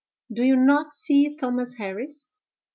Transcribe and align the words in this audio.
Do 0.33 0.43
you 0.43 0.55
not 0.55 0.95
see 0.95 1.37
Thomas 1.37 1.75
Harris? 1.75 2.31